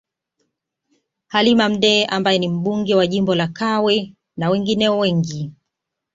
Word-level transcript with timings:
Halima 1.27 1.69
Mdee 1.69 2.05
ambaye 2.05 2.39
ni 2.39 2.47
Mbunge 2.47 2.95
wa 2.95 3.07
jimbo 3.07 3.35
la 3.35 3.47
Kawe 3.47 4.13
na 4.37 4.49
wengineo 4.49 4.99
wengi 4.99 5.51